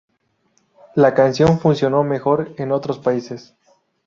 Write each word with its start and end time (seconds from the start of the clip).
La 0.95 1.13
canción 1.13 1.59
funcionó 1.59 2.03
mejor 2.03 2.55
en 2.57 2.71
otros 2.71 2.97
países. 2.97 3.53